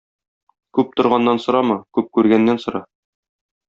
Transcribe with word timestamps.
Күп 0.77 0.95
торганнан 1.01 1.43
сорама, 1.45 1.79
күп 1.99 2.13
күргәннән 2.19 2.63
сора. 2.67 2.87